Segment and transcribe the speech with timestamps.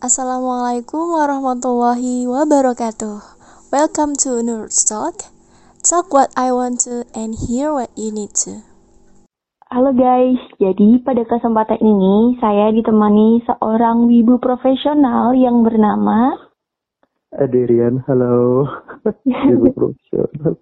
[0.00, 3.20] Assalamualaikum warahmatullahi wabarakatuh.
[3.68, 5.28] Welcome to Nerds Talk.
[5.84, 8.64] Talk what I want to and hear what you need to.
[9.68, 16.48] Halo guys, jadi pada kesempatan ini saya ditemani seorang wibu profesional yang bernama
[17.36, 18.64] Adrian, halo.
[19.28, 20.56] Wibu profesional.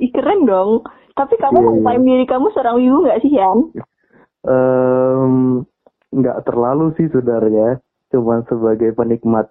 [0.00, 0.80] Ih keren dong.
[1.12, 1.68] Tapi kamu Iya, iya.
[1.76, 3.58] mengklaim diri kamu seorang wibu nggak sih Yan?
[4.48, 5.32] Em,
[6.08, 9.50] nggak terlalu sih sebenarnya, cuma sebagai penikmat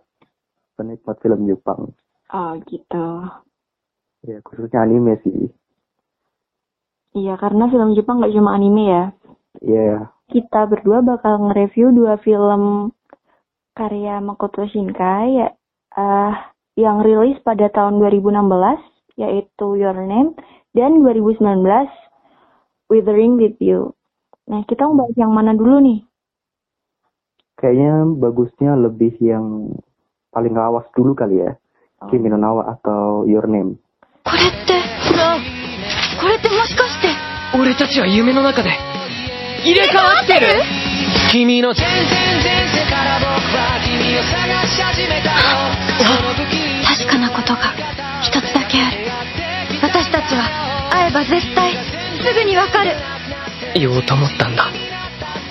[0.75, 1.91] penikmat film Jepang.
[2.31, 3.07] Oh gitu.
[4.25, 5.51] Ya khususnya anime sih.
[7.15, 9.05] Iya karena film Jepang nggak cuma anime ya.
[9.63, 12.91] Ya, Kita berdua bakal nge-review dua film
[13.71, 15.49] karya Makoto Shinkai ya,
[15.95, 16.33] eh,
[16.75, 18.83] yang rilis pada tahun 2016
[19.15, 20.35] yaitu Your Name
[20.75, 21.87] dan 2019
[22.91, 23.95] Withering with You.
[24.45, 26.04] Nah kita mau bahas yang mana dulu nih?
[27.65, 29.73] Kayaknya bagusnya lebih yang
[30.29, 31.57] paling lawas dulu kali ya.
[31.97, 32.13] Oh.
[32.13, 33.81] Kimi no Nawa atau Your Name?
[34.21, 34.81] これって
[36.21, 37.09] これってもしかして
[37.57, 38.69] 俺たちは夢の中で
[39.63, 40.47] 入れ替わってる
[41.31, 41.93] 君の全然
[42.41, 45.85] 前世から僕は君を探し始めたの
[46.85, 47.73] 確かなことが
[48.21, 48.97] 一つだけある
[49.81, 52.91] 私たちは会えば絶対すぐにわかる
[53.75, 54.94] 言おうと思ったんだ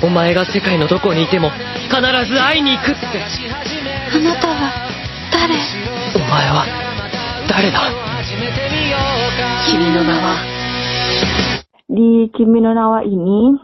[0.04, 1.50] お前が世界のどこにいても
[1.90, 4.72] 必ず会いに行くってあなたは
[5.32, 5.56] 誰
[6.16, 6.66] お前は
[7.48, 7.80] 誰だ
[9.70, 10.60] 君の名は
[11.90, 13.58] Di Kimi no Nawa ini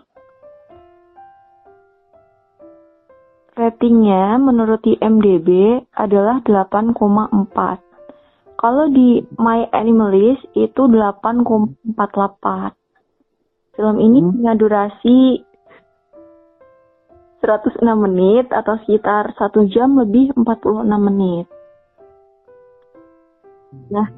[3.54, 6.98] ratingnya menurut IMDb adalah 8,4.
[8.58, 12.74] Kalau di My Animalist itu 8,48.
[13.78, 14.32] Film ini Hmm.
[14.34, 15.46] punya durasi
[17.41, 21.47] 106 menit atau sekitar 1 jam lebih 46 menit.
[23.91, 24.09] Nah,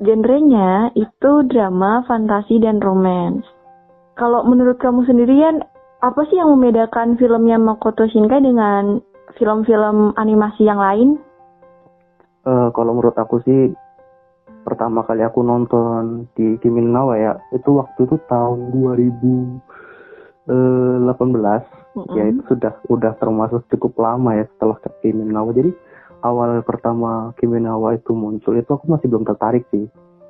[0.00, 3.44] genrenya itu drama, fantasi, dan romance.
[4.16, 5.62] Kalau menurut kamu sendirian,
[5.98, 9.02] apa sih yang membedakan filmnya Makoto Shinkai dengan
[9.38, 11.18] film-film animasi yang lain?
[12.48, 13.74] Eh, kalau menurut aku sih
[14.62, 18.68] pertama kali aku nonton di Kimi no Nawa ya itu waktu itu tahun
[20.48, 25.70] 2018 ya itu sudah udah termasuk cukup lama ya setelah ke Kimi no Nawa jadi
[26.22, 29.86] awal pertama Kimi no Nawa itu muncul itu aku masih belum tertarik sih.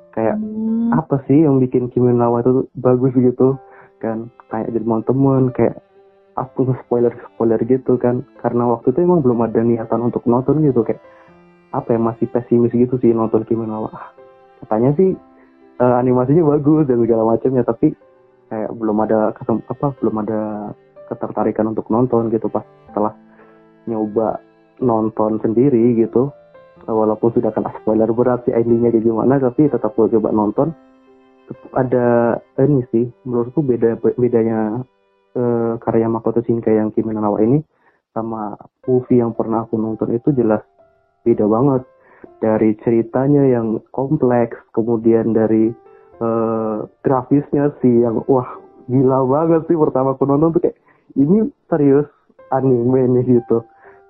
[0.09, 0.89] Kayak Hmm.
[0.91, 3.55] apa sih yang bikin Kimi no Nawa itu bagus gitu?
[4.01, 5.77] Kan kayak jadi teman-teman kayak
[6.35, 8.25] aku spoiler spoiler gitu kan.
[8.41, 10.99] Karena waktu itu emang belum ada niatan untuk nonton gitu kayak
[11.69, 14.09] apa ya masih pesimis gitu sih nonton Kimi no Nawa Ah,
[14.65, 15.13] katanya sih
[15.79, 17.93] eh, animasinya bagus dan segala macamnya tapi
[18.49, 20.41] kayak belum ada apa belum ada
[21.09, 23.13] ketertarikan untuk nonton gitu pas setelah
[23.85, 24.41] nyoba
[24.81, 26.33] nonton sendiri gitu.
[26.89, 30.73] Walaupun sudah kena spoiler berat sih endingnya kayak gimana tapi tetap gue coba nonton.
[31.73, 34.81] Ada ini sih menurutku beda bedanya
[35.37, 37.61] eh, karya Makoto Shinkai yang Kimi no ini
[38.13, 38.57] sama
[38.89, 40.65] movie yang pernah aku nonton itu jelas
[41.25, 41.85] beda banget.
[42.39, 45.71] Dari ceritanya yang kompleks kemudian dari
[46.19, 48.59] eh, grafisnya sih yang wah
[48.89, 50.77] gila banget sih pertama aku nonton tuh kayak
[51.15, 52.07] ini serius
[52.51, 53.63] anime nih gitu.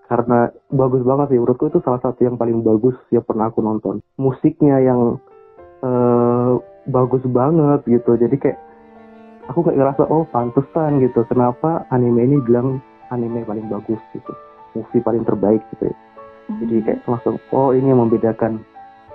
[0.09, 4.01] Karena bagus banget sih menurutku itu salah satu yang paling bagus yang pernah aku nonton.
[4.17, 5.21] Musiknya yang
[5.85, 6.51] eh,
[6.89, 8.17] bagus banget gitu.
[8.17, 8.57] Jadi kayak
[9.53, 11.21] aku kayak ngerasa oh pantesan gitu.
[11.29, 12.81] Kenapa anime ini bilang
[13.13, 14.33] anime paling bagus gitu?
[14.73, 15.97] Movie paling terbaik gitu ya.
[16.65, 18.65] Jadi kayak langsung oh ini yang membedakan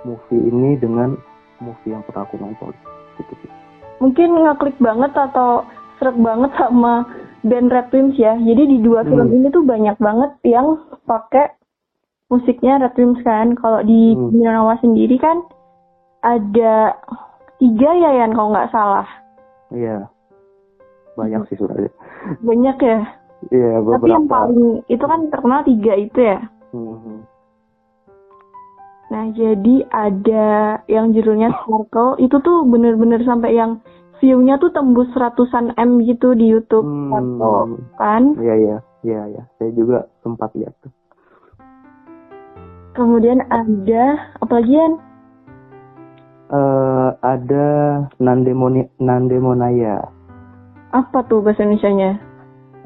[0.07, 1.19] movie ini dengan
[1.59, 2.71] movie yang pernah aku nonton
[3.15, 3.51] gitu sih
[3.95, 5.63] Mungkin ngeklik banget atau
[5.95, 7.07] seret banget sama
[7.41, 8.35] band Red Wimps ya.
[8.35, 9.35] Jadi di dua film Hmm.
[9.35, 11.55] ini tuh banyak banget yang pakai
[12.27, 13.55] musiknya Red Wimps kan.
[13.55, 14.29] Kalau di Hmm.
[14.29, 15.39] Kimi no Nawa sendiri kan
[16.19, 16.91] ada
[17.55, 19.07] tiga ya Yan kalau nggak salah.
[19.69, 20.11] iya
[21.13, 21.91] banyak sih sebenarnya
[22.41, 22.99] Banyak ya.
[23.47, 26.39] iya Tapi yang beberapa paling itu kan terkenal tiga itu ya.
[26.69, 27.23] Mhm.
[29.15, 33.79] Nah, jadi ada yang judulnya Circle, itu tuh bener-bener sampai yang
[34.19, 36.83] view-nya tuh tembus ratusan M gitu di YouTube.
[36.83, 37.79] Hmm.
[37.95, 38.35] Kan?
[38.43, 38.77] iya iya
[39.07, 40.91] iya iya saya juga sempat lihat tuh
[42.91, 44.93] Kemudian ada, apa lagi Yan?
[46.51, 47.67] Eh, ada
[48.19, 50.11] Nandemoni Nandemonaya
[50.91, 52.19] Apa tuh bahasa Indonesia-nya?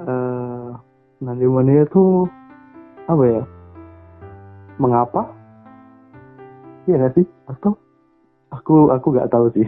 [0.06, 0.70] eh
[1.25, 2.30] Nandemonaya tuh
[3.10, 3.42] apa ya
[4.78, 5.38] mengapa
[6.89, 7.25] Iya gak sih?
[7.45, 7.77] Atau
[8.50, 9.65] aku aku nggak tahu sih.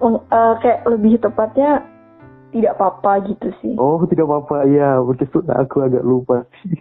[0.00, 1.80] Eh, kayak lebih tepatnya
[2.52, 3.72] tidak apa-apa gitu sih.
[3.80, 6.76] Oh tidak apa-apa ya, begitu aku agak lupa sih.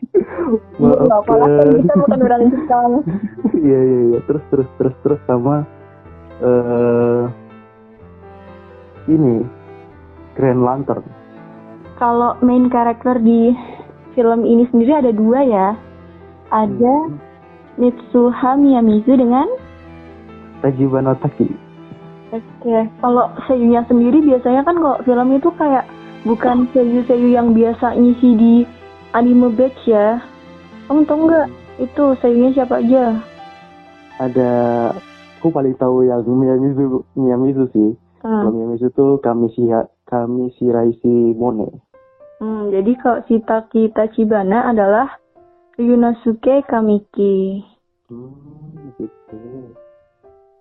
[0.75, 2.91] Nggak apa-apa lah, kan kita bukan orang Jepang.
[3.59, 5.68] Iya iya iya, terus terus terus terus sama
[6.39, 7.24] eh
[9.12, 9.44] ini
[10.36, 11.03] Grand Lantern.
[12.00, 13.51] Kalau main karakter di
[14.15, 15.68] film ini sendiri ada dua ya.
[16.50, 16.95] Ada
[17.80, 19.48] Mitsuha Miyamizu dengan
[20.60, 21.48] Tajibana Taki.
[22.30, 25.88] Oke, kalau seiyunya sendiri biasanya kan kalau film itu kayak
[26.28, 28.54] bukan seiyu-seiyu yang biasa ngisi di
[29.16, 30.20] anime batch ya.
[30.86, 31.48] Kamu tau nggak
[31.80, 33.18] itu seiyunya siapa aja?
[34.20, 34.52] Ada
[35.40, 37.90] aku paling tahu yang Miyamizu Miyamizu sih.
[38.20, 38.60] Kalau Hmm.
[38.60, 39.72] Miyamizu tuh kami si
[40.04, 41.72] kami si Raisi Mone.
[42.44, 45.08] Hmm, jadi kalau si Taki Tachibana adalah
[45.80, 47.64] Ryunosuke Kamiki.
[48.12, 49.40] Hmm, gitu.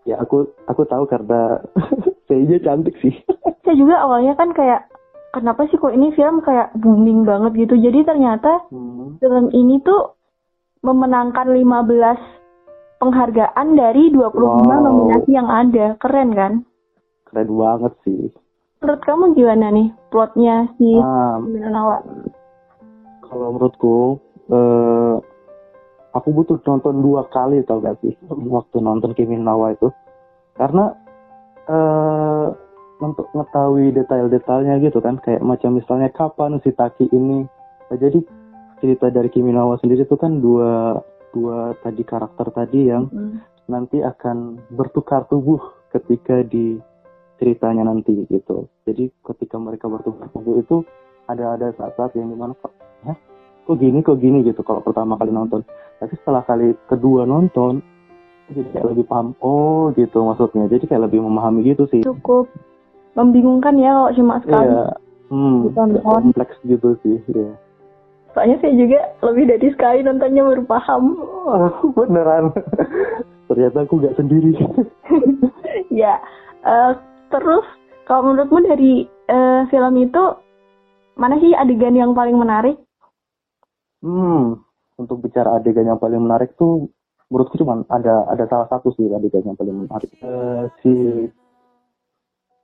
[0.06, 1.58] Ya aku aku tahu karena
[2.30, 3.10] kayaknya cantik sih.
[3.66, 4.86] Saya juga awalnya kan kayak
[5.34, 7.74] kenapa sih kok ini film kayak booming banget gitu.
[7.74, 9.18] Jadi ternyata Hmm.
[9.18, 10.14] film ini tuh
[10.86, 12.14] memenangkan 15
[13.02, 14.78] penghargaan dari 25 Wow.
[14.78, 15.98] nominasi yang ada.
[15.98, 16.52] Keren kan?
[17.26, 18.30] Keren banget sih.
[18.78, 20.94] Menurut kamu gimana nih plotnya si
[21.66, 22.06] Nawa?
[23.28, 24.16] kalau menurutku
[24.48, 25.14] eh
[26.12, 29.92] aku butuh nonton dua kali tau gak sih waktu nonton Kimi Nawa itu
[30.56, 30.92] karena
[31.68, 32.46] eh
[32.98, 37.46] untuk mengetahui detail-detailnya gitu kan kayak macam misalnya kapan si Taki ini
[37.88, 38.20] Nah, jadi
[38.78, 41.00] cerita dari Kimi Nawa sendiri itu kan dua
[41.32, 43.40] dua tadi karakter tadi yang Hmm.
[43.68, 45.60] nanti akan bertukar tubuh
[45.92, 46.80] ketika di
[47.40, 48.68] ceritanya nanti gitu.
[48.84, 50.84] Jadi ketika mereka bertukar tubuh itu
[51.28, 52.52] ada ada saat-saat yang di mana
[53.04, 53.14] ya
[53.68, 55.60] kok gini kok gini gitu kalau pertama kali nonton.
[56.00, 57.84] Tapi setelah kali kedua nonton
[58.48, 60.72] jadi kayak lebih paham oh gitu maksudnya.
[60.72, 62.00] Jadi kayak lebih memahami gitu sih.
[62.00, 62.48] Cukup
[63.12, 64.72] membingungkan ya kalau cuma sekali.
[64.72, 64.84] Iya.
[65.28, 65.68] Hmm,
[66.00, 67.20] kompleks gitu sih.
[67.28, 67.52] Iya.
[68.32, 71.02] Soalnya saya juga lebih dari sekali nontonnya baru paham.
[71.20, 72.56] Oh, beneran.
[73.52, 74.56] Ternyata aku gak sendiri.
[75.92, 76.16] ya,
[76.64, 76.92] eh,
[77.28, 77.64] terus
[78.08, 80.24] kalau menurutmu dari eh, film itu
[81.20, 82.80] mana sih adegan yang paling menarik?
[83.98, 84.62] Hmm,
[84.94, 86.90] untuk bicara adegan yang paling menarik tuh
[87.28, 90.10] menurutku cuma ada ada salah satu sih adegan yang paling menarik.
[90.22, 90.94] Eh, si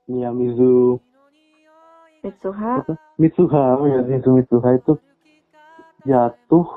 [0.07, 0.99] Miyamizu
[2.23, 2.71] Mitsuha.
[2.81, 2.93] apa?
[3.21, 4.97] Mitsuha, Miyamizu Mitsuha itu
[6.05, 6.67] jatuh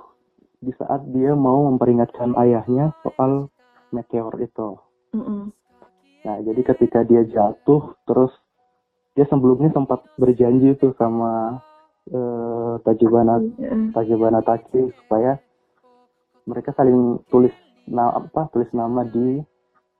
[0.58, 3.52] di saat dia mau memperingatkan ayahnya soal
[3.94, 4.76] meteor itu.
[5.14, 5.54] Mm-mm.
[6.26, 8.34] Nah, jadi ketika dia jatuh, terus
[9.14, 11.62] dia sebelumnya sempat berjanji tuh sama
[12.08, 15.36] eh, Tajibana Eh, Tajibana Taki supaya
[16.44, 17.52] mereka saling tulis
[17.84, 19.40] na apa tulis nama di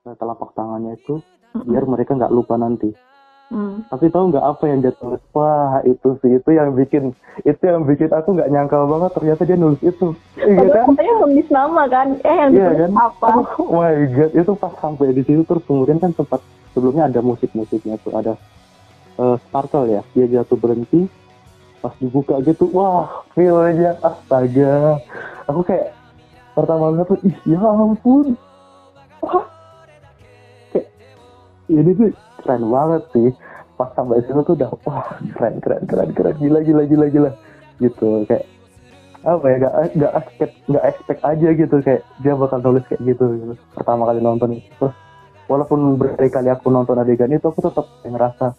[0.03, 2.93] eh, telapak tangannya itu biar mereka nggak lupa nanti.
[3.49, 3.89] mm.
[3.89, 5.17] Tapi tahu nggak apa yang dia tulis?
[5.33, 9.57] Wah itu sih itu yang bikin itu yang bikin aku nggak nyangkal banget ternyata dia
[9.57, 10.13] nulis itu.
[10.37, 10.85] Iya kan?
[10.93, 12.07] katanya nulis nama kan?
[12.21, 12.91] Eh yang Iya ditulis kan?
[12.97, 13.27] apa?
[13.61, 17.97] Oh my god itu pas sampai di situ terus kemudian kan sempat sebelumnya ada musik-musiknya
[18.01, 18.33] tuh ada
[19.17, 21.09] eh, Sparkle ya dia jatuh berhenti
[21.79, 24.99] pas dibuka gitu wah feelnya astaga.
[25.47, 25.95] Aku kayak
[26.53, 28.35] pertama lihat tuh ih ya ampun.
[29.23, 29.47] Wah
[30.75, 30.87] kayak
[31.71, 32.11] ini tuh
[32.43, 33.29] keren banget sih.
[33.79, 35.07] Pas sampai situ tuh udah wah
[35.39, 36.35] keren keren keren keren.
[36.37, 37.31] Gila gila gila gila.
[37.79, 38.45] Gitu kayak
[39.19, 41.75] apa ya gak gak expect gak expect aja gitu.
[41.79, 43.53] Kayak dia bakal nulis kayak gitu, gitu.
[43.71, 44.59] pertama kali nonton.
[44.79, 44.95] Terus
[45.49, 48.53] walaupun berkali-kali aku nonton adegan itu aku tetap ngerasa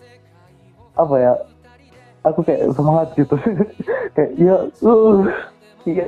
[0.99, 1.33] apa ya
[2.23, 3.35] aku kayak semangat gitu
[4.15, 5.21] kayak ya uh
[5.85, 6.05] iya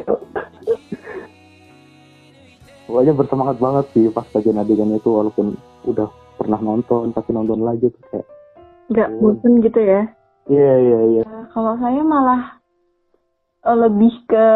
[2.85, 7.89] pokoknya bersemangat banget sih pas bagian adegan itu walaupun udah pernah nonton tapi nonton lagi
[7.89, 8.27] tuh kayak
[8.91, 9.21] Nggak Hmm.
[9.23, 10.03] bosen gitu ya?
[10.47, 12.61] iya iya iya Eh, Kalau saya malah
[13.63, 14.49] eh, lebih ke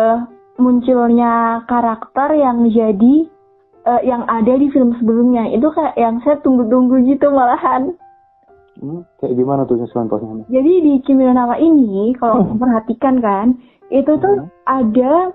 [0.59, 3.17] munculnya karakter yang jadi
[3.87, 7.95] eh, yang ada di film sebelumnya itu kayak yang saya tunggu-tunggu gitu malahan.
[8.81, 13.57] Hmm, kayak gimana tuh contohnya Jadi di Nawa ini kalau memperhatikan kan
[13.89, 14.51] itu tuh Hmm.
[14.67, 15.31] ada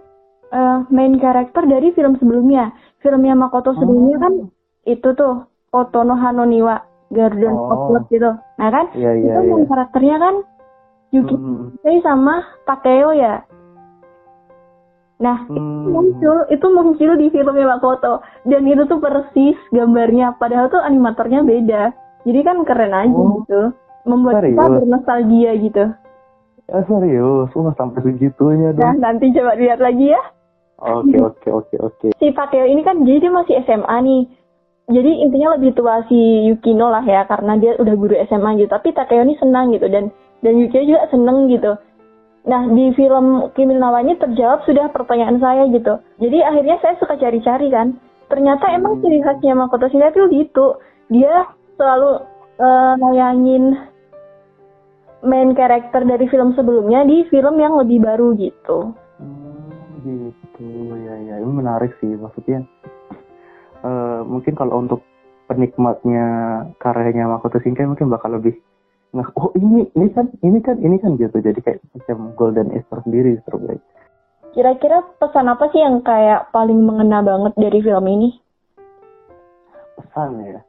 [0.52, 2.76] eh, main karakter dari film sebelumnya.
[3.00, 4.22] Filmnya Makoto sebelumnya Oh.
[4.22, 4.34] kan
[4.84, 7.72] itu tuh Otono Hanoniwa Garden Oh.
[7.72, 8.32] of Love gitu.
[8.36, 10.36] Nah kan iya iya itu iya main karakternya kan
[11.12, 13.44] Yuki Hmm, Sei sama Takeo ya.
[15.22, 15.86] Nah, hmm.
[15.94, 21.94] muncul itu muncul di filmnya Makoto dan itu tuh persis gambarnya padahal tuh animatornya beda.
[22.24, 23.42] Jadi kan keren aja Oh.
[23.42, 23.62] gitu.
[24.02, 24.82] Membuat kita Serius?
[24.82, 25.84] bernostalgia gitu.
[26.72, 29.04] Ah, serius, wah sampai segitunya Nah, dong.
[29.04, 30.22] nanti coba lihat lagi ya.
[30.82, 32.08] Oke, oke, oke, oke.
[32.16, 34.22] Si Takeo ini kan jadi dia masih SMA nih.
[34.90, 38.72] Jadi intinya lebih tua si Yukino lah ya karena dia udah guru SMA gitu.
[38.72, 40.10] Tapi Takeo ini senang gitu dan
[40.42, 41.78] dan Yukiya juga seneng gitu
[42.42, 47.70] nah di film Kimi ini terjawab sudah pertanyaan saya gitu jadi akhirnya saya suka cari-cari
[47.70, 47.94] kan
[48.34, 50.68] ternyata emang ciri khasnya Makoto Shinkai itu gitu
[51.14, 52.24] dia selalu
[52.62, 53.92] uh, nayangin
[55.22, 58.94] main karakter dari film sebelumnya di film yang lebih baru gitu.
[59.22, 59.70] Hmm,
[60.02, 60.66] gitu.
[61.06, 61.36] Ya ya.
[61.42, 62.66] Ini menarik sih maksudnya
[63.86, 65.06] eh, mungkin kalau untuk
[65.46, 66.26] penikmatnya
[66.82, 68.58] karyanya Makoto Shinkai mungkin bakal lebih
[69.12, 71.38] nah oh ini ini kan ini kan ini kan gitu.
[71.38, 73.82] Jadi kayak macam golden Easter sendiri terbaik
[74.52, 78.30] kira-kira pesan apa sih yang kayak paling mengena banget dari film ini?
[79.96, 80.60] Pesan ya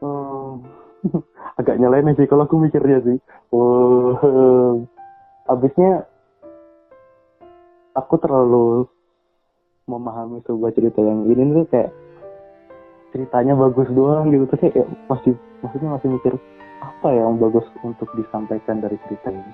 [0.00, 0.60] Hmm,
[1.60, 3.16] agak nyalain sih kalau aku mikirnya sih.
[3.54, 4.16] Oh,
[5.52, 6.04] abisnya
[7.96, 8.84] aku terlalu
[9.86, 11.90] memahami sebuah cerita yang ini tuh kayak
[13.14, 14.44] ceritanya bagus doang gitu.
[14.52, 15.32] Terus kayak masih
[15.64, 16.34] maksudnya masih mikir
[16.84, 19.52] apa ya yang bagus untuk disampaikan dari cerita ini?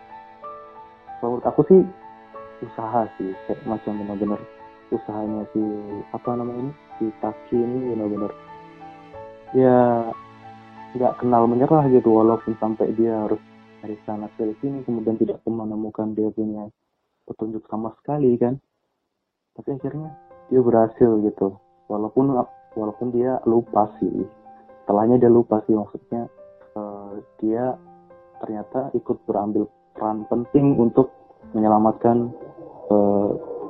[1.22, 1.80] Menurut aku sih
[2.66, 3.30] usaha sih.
[3.46, 4.40] Kayak macam benar-benar
[4.92, 5.62] usahanya si
[6.12, 8.32] apa namanya si Taki ini benar-benar
[9.56, 10.08] ya
[10.92, 13.40] nggak kenal menyerah gitu walaupun sampai dia harus
[13.82, 16.70] dari sana ke sini kemudian tidak menemukan dia punya
[17.26, 18.60] petunjuk sama sekali kan.
[19.52, 20.10] Tapi akhirnya
[20.48, 21.58] dia berhasil gitu.
[21.88, 22.32] Walaupun
[22.76, 24.10] walaupun dia lupa sih.
[24.82, 26.28] Setelahnya dia lupa sih maksudnya
[26.76, 27.74] eh, dia
[28.40, 31.12] ternyata ikut berambil peran penting untuk
[31.52, 32.32] menyelamatkan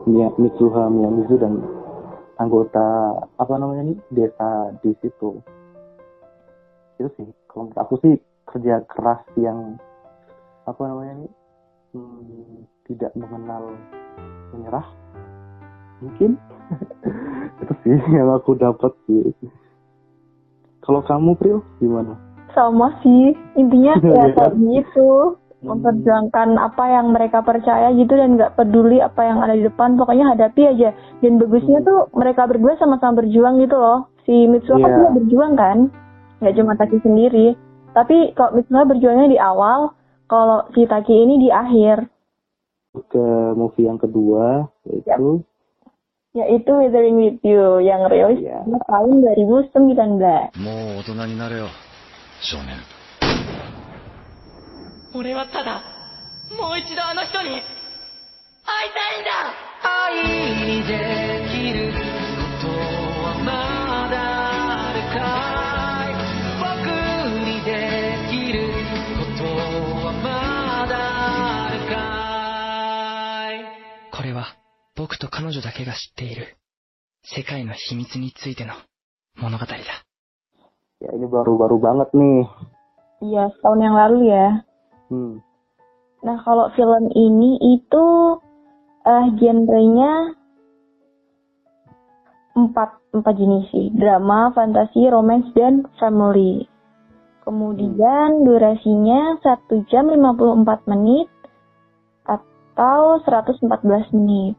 [0.07, 1.63] Mia- Mitsuha Miyamizu dan
[2.41, 5.39] anggota apa namanya nih desa di situ
[7.03, 7.29] itu sih.
[7.51, 8.15] Kalau menurut aku sih
[8.47, 9.77] kerja keras yang
[10.63, 11.33] apa namanya nih
[11.93, 13.75] hmm, tidak mengenal
[14.55, 14.87] menyerah
[15.99, 16.39] mungkin.
[17.63, 19.35] Itu sih yang aku dapat sih.
[20.83, 22.19] Kalau kamu Pril gimana?
[22.55, 23.35] Sama sih.
[23.55, 29.39] Intinya ya kayak gitu memperjuangkan apa yang mereka percaya gitu dan nggak peduli apa yang
[29.39, 30.91] ada di depan pokoknya hadapi aja.
[31.23, 31.87] Dan bagusnya Hmm.
[31.87, 34.11] tuh mereka berdua sama-sama berjuang gitu loh.
[34.27, 34.97] Si Mitsuha kan Iya.
[34.99, 35.79] juga berjuang kan
[36.42, 37.58] nggak cuma Taki sendiri
[37.94, 39.92] tapi kalau Mitsuha berjuangnya di awal
[40.30, 42.06] kalau si Taki ini di akhir
[43.10, 45.42] ke movie yang kedua yaitu
[46.34, 48.62] yaitu Withering with You yang rilis Iya.
[48.66, 51.70] pada tahun 2019 もう大人になれよ
[52.42, 52.78] 少年
[55.16, 55.82] 俺はただ
[56.54, 57.62] もう一度あの人に会い
[58.94, 59.32] たいんだ
[59.82, 60.22] 愛
[60.78, 60.94] にで
[61.50, 61.98] きるこ
[62.62, 64.16] とはまだ
[64.92, 65.61] あるか
[74.96, 76.58] 僕と彼女だけが知っている
[77.24, 78.74] 世界の秘密についての
[79.36, 79.76] 物語だ
[80.98, 82.50] ya ini baru-baru banget nih
[83.22, 84.66] iya setahun yang lalu ya
[85.14, 85.46] hmm.
[86.26, 88.06] Nah, kalau film ini itu
[89.06, 90.34] eh genrenya
[92.58, 96.66] empat empat jenis sih, drama, fantasi, romance, dan family.
[97.46, 101.30] Kemudian durasinya 1 jam 54 menit
[102.28, 103.64] atau 114
[104.12, 104.58] menit.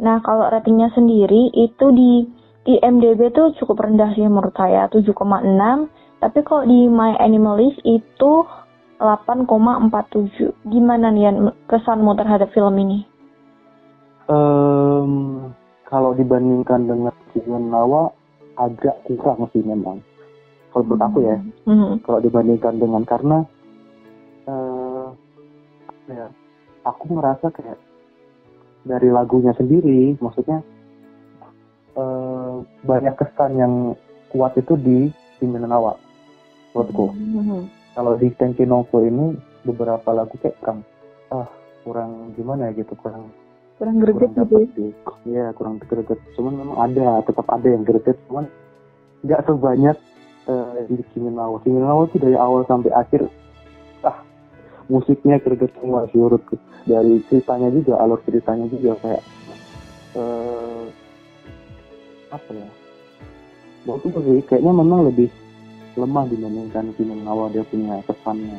[0.00, 2.26] Nah, kalau ratingnya sendiri itu di
[2.64, 5.86] IMDb tuh cukup rendah sih menurut saya, 7,6.
[6.18, 8.46] Tapi kalau di My Animalist itu
[8.98, 10.56] 8,47.
[10.66, 13.04] Gimana nih kesanmu terhadap film ini?
[14.24, 15.12] Em,
[15.84, 18.08] kalau dibandingkan dengan Kizuan Nawa
[18.56, 20.00] agak kurang sih memang
[20.72, 21.36] kalau menurut aku ya
[21.66, 21.98] Hmm.
[22.02, 23.38] kalau dibandingkan dengan karena
[24.44, 26.26] apa ya
[26.84, 27.78] aku ngerasa kayak
[28.84, 30.60] dari lagunya sendiri maksudnya
[31.94, 33.74] eh banyak kesan yang
[34.28, 34.98] kuat itu di
[35.36, 35.92] Kimi no Nawa
[36.72, 37.70] menurutku Hmm.
[37.94, 40.82] kalau di Tenki Novo ini beberapa lagu kayak kurang
[41.30, 41.46] ah
[41.80, 43.30] kurang gimana ya gitu kurang
[43.74, 44.38] Kurang greget gitu ya.
[44.38, 44.86] dapet di
[45.28, 48.46] ya kurang greget cuman memang ada tetap ada yang greget cuman
[49.22, 49.96] nggak sebanyak
[50.44, 53.26] eh, di Kimi no Nawa Kimi no Nawa tuh dari awal sampai akhir
[54.88, 59.22] musiknya greget semua sih menurutku dari ceritanya juga alur ceritanya juga kayak
[60.14, 60.84] eh
[62.30, 62.68] apa ya
[63.88, 65.28] waktu itu sih kayaknya memang lebih
[65.94, 68.58] lemah dibandingkan no Nawa dia punya kesannya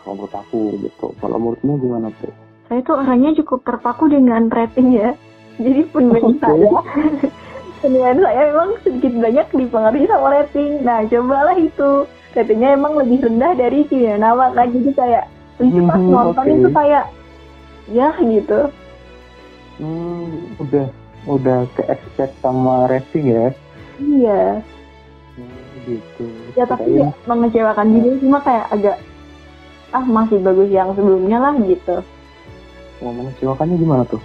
[0.00, 2.32] kalau menurut aku gitu kalau menurutmu gimana tuh
[2.70, 5.10] Saya tuh orangnya cukup terpaku dengan rating ya.
[5.58, 6.38] Jadi penilaian Oke.
[6.38, 6.70] saya,
[7.82, 10.70] penilaian saya memang sedikit banyak dipengaruhi sama rating.
[10.86, 12.06] Nah, cobalah itu.
[12.30, 14.70] Ratingnya emang lebih rendah dari Kimi no Nawa kan.
[14.70, 15.24] Jadi kayak,
[15.58, 16.54] itu pas Hmm, nonton oke.
[16.54, 17.04] itu kayak,
[17.90, 18.60] ya gitu.
[19.76, 20.86] Hmm, udah
[21.26, 23.46] udah ke expect sama rating ya.
[23.98, 24.42] Iya.
[25.34, 26.24] Hmm, gitu.
[26.54, 28.96] Ya tapi Kirain- ya, mengecewakan juga cuma kayak agak
[29.90, 31.98] ah masih bagus yang sebelumnya lah gitu
[33.02, 34.22] ngomongin Shiwakanya gimana tuh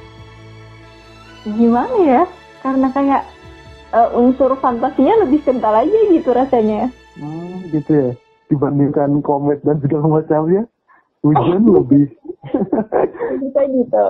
[1.44, 2.22] gimana ya
[2.62, 3.24] karena kayak
[3.90, 8.10] eh, unsur fantasinya lebih kental aja gitu rasanya hmm, gitu ya.
[8.46, 10.70] Dibandingkan komet dan segala macamnya
[11.26, 12.14] hujan lebih.
[13.42, 14.08] Bisa gitu.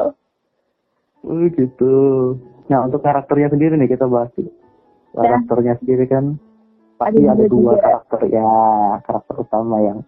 [1.26, 1.96] Oh gitu.
[2.68, 4.30] Nah untuk karakternya sendiri nih kita bahas
[5.16, 6.36] karakternya sendiri kan
[7.00, 7.82] pasti Ada ada, dua juga.
[7.82, 8.52] karakter ya.
[9.08, 10.00] Karakter utama yang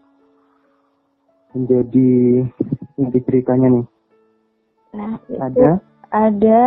[1.56, 2.12] menjadi
[3.00, 3.86] inti ceritanya nih.
[4.94, 5.80] Nah ada?
[6.12, 6.64] ada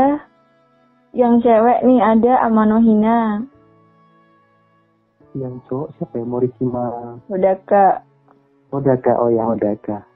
[1.12, 3.44] yang cewek nih ada Amanohina
[5.38, 6.26] yang cowok siapa ya?
[6.26, 6.84] Morishima
[7.30, 8.02] Hodaka
[8.70, 9.12] Odaka.
[9.18, 9.46] Oh ya.
[9.46, 10.06] Odaka.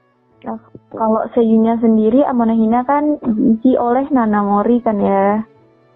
[0.45, 0.61] Nah,
[0.93, 5.43] kalau seiyunya sendiri Amanohina kan diisi oleh Nanamori kan ya.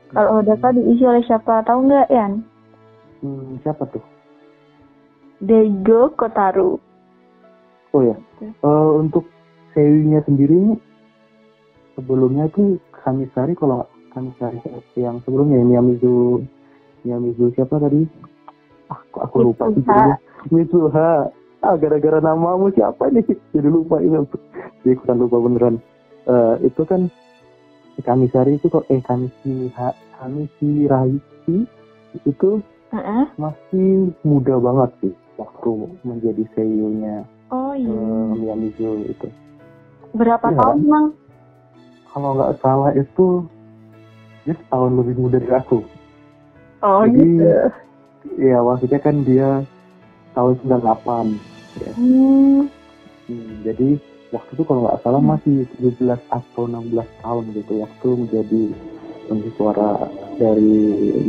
[0.10, 1.64] Kalau Hodaka diisi oleh siapa?
[1.64, 2.34] Tahu nggak Yan
[3.24, 4.04] hmm, siapa tuh?
[5.40, 6.80] Daigo Kotaru.
[7.96, 8.16] Oh ya.
[8.44, 9.26] Eh, untuk
[9.72, 10.76] seiyunya sendiri
[11.96, 14.60] sebelumnya tuh Kamisari kalau Kamisari
[15.00, 16.44] yang sebelumnya ya, Miyamizu
[17.08, 18.04] Miyamizu siapa tadi
[18.89, 19.86] ah kok aku lupa sih
[20.50, 21.29] Mitsuha.
[21.60, 24.24] ah gara-gara namamu siapa nih jadi lupa ini
[24.81, 25.75] jadi ikutan lupa beneran.
[26.29, 27.12] Eh, itu kan
[27.96, 31.67] si Kamisari itu kok eh Kamisi ha, Kamisi Raisi
[32.24, 32.50] itu
[32.89, 33.25] Heeh.
[33.38, 35.72] masih muda banget sih waktu
[36.08, 37.91] menjadi seiyunya oh iya.
[38.34, 39.27] Miyamizu itu.
[40.15, 40.58] Berapa iya.
[40.58, 41.05] tahun emang
[42.10, 43.46] kalau nggak salah itu
[44.48, 45.84] dia setahun lebih muda dari aku.
[46.81, 47.46] oh Jadi, gitu
[48.40, 49.64] Ya maksudnya kan dia
[50.36, 51.40] tahun 98.
[51.80, 51.92] Ya.
[51.96, 52.62] hmm.
[53.30, 53.88] Hmm, jadi
[54.34, 58.62] waktu itu kalau nggak salah masih 17 atau 16 tahun gitu waktu menjadi
[59.30, 60.10] pengisi suara
[60.42, 60.78] dari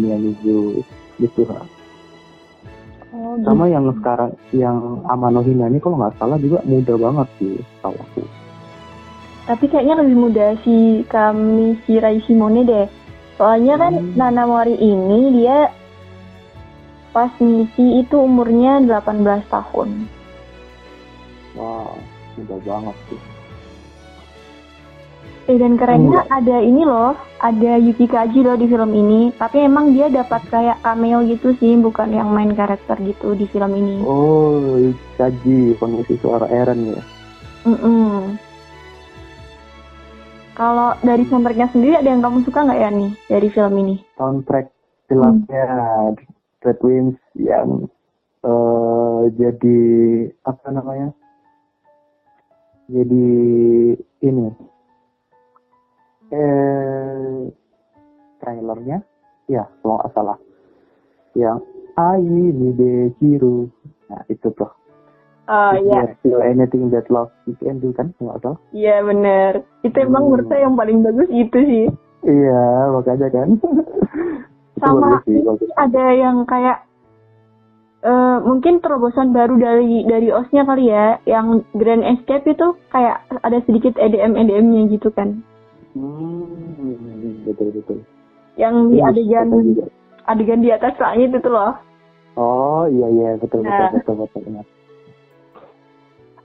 [0.01, 0.81] Miyamizu
[1.21, 1.41] gitu.
[1.45, 3.45] oh gitu.
[3.45, 7.55] Sama yang sekarang yang Amano Hina ini kalau nggak salah juga muda banget sih
[7.85, 8.23] tahu aku.
[9.45, 12.87] Tapi kayaknya lebih muda si kami si Rai Simone deh.
[13.37, 14.17] Soalnya kan Hmm.
[14.17, 15.73] Nanamori ini dia
[17.11, 19.89] pas misi itu umurnya 18 tahun.
[21.53, 21.99] Wow,
[22.37, 23.21] muda banget sih.
[25.47, 26.37] Eh dan kerennya Hmm.
[26.39, 29.35] ada ini loh, ada Yuki Kaji loh di film ini.
[29.35, 33.75] Tapi emang dia dapat kayak cameo gitu sih, bukan yang main karakter gitu di film
[33.75, 33.99] ini.
[34.01, 34.79] Oh,
[35.19, 37.03] Kaji pengisi suara Eren ya.
[37.67, 38.39] Mm-mm.
[40.53, 43.97] Kalau dari soundtracknya sendiri ada yang kamu suka nggak ya nih dari film ini?
[44.15, 44.69] soundtrack
[45.09, 45.67] jelasnya
[46.61, 47.89] Red Wings yang
[48.43, 49.79] eh, jadi
[50.45, 51.11] apa namanya
[52.87, 53.27] jadi
[54.21, 54.47] ini
[56.31, 57.41] eh
[58.39, 58.99] trailernya
[59.47, 60.39] ya kalau nggak salah
[61.35, 61.59] yang
[61.95, 63.67] Ai Nide Hiru
[64.07, 64.71] nah itu tuh
[65.51, 69.67] Oh there's still anything that love you can do kan nggak salah Iya bener.
[69.83, 70.31] Itu emang Hmm.
[70.31, 71.87] menurut saya yang paling bagus itu sih.
[72.23, 73.49] iya makanya kan
[74.81, 75.21] Sama
[75.77, 76.89] ada yang kayak
[78.01, 83.61] eh mungkin terobosan baru dari dari osnya kali ya, yang Grand Escape itu kayak ada
[83.69, 85.45] sedikit EDM EDM-nya gitu kan.
[85.93, 87.99] hmm, betul betul
[88.57, 89.89] Yang di Bagus, adegan betul
[90.25, 91.77] adegan di atas langit itu loh.
[92.41, 93.93] Oh iya iya betul betul Nah.
[93.93, 94.65] betul betul benar.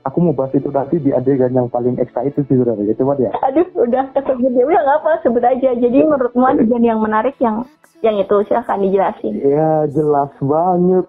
[0.06, 2.94] Aku mau bahas itu nanti di adegan yang paling excited sih sebenarnya.
[2.94, 3.34] Coba ya.
[3.42, 5.74] Aduh, udah kesebut ya udah nggak apa sebut aja.
[5.74, 7.66] Jadi menurutmu adegan yang menarik yang
[8.06, 9.34] yang itu silahkan dijelasin.
[9.42, 11.06] Ya jelas banget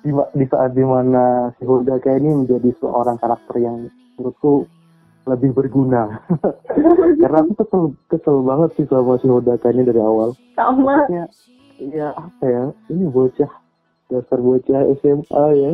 [0.00, 4.64] di, di saat di mana si Hodaka ini menjadi seorang karakter yang menurutku
[5.28, 6.24] lebih berguna.
[7.20, 10.32] Karena aku kesel kesel banget sih sama si Hodaka ini dari awal.
[10.56, 11.04] Sama.
[11.12, 11.24] Ya,
[11.76, 12.64] ya apa ya?
[12.88, 13.52] Ini bocah
[14.08, 15.72] dasar bocah SMA ya.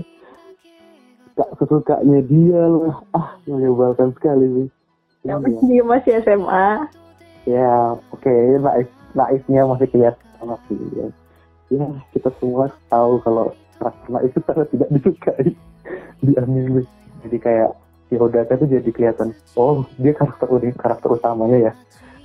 [1.36, 2.96] Gak sesukanya dia lah.
[3.12, 4.68] Ah, menyebalkan sekali sih.
[5.28, 6.68] Yang dia masih SMA.
[7.46, 10.78] Ya, oke, naif, naifnya masih kelihatan banget sih.
[10.96, 11.06] Ya.
[11.76, 15.48] ya, kita semua tahu kalau karakter naif itu sangat tidak disukai
[16.24, 16.82] di anime.
[17.26, 17.70] Jadi kayak
[18.06, 21.72] si Hodaka tuh jadi kelihatan, oh dia karakter unik, karakter utamanya ya.